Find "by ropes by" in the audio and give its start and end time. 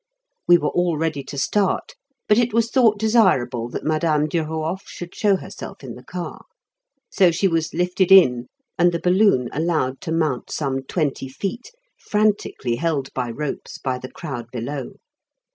13.13-13.99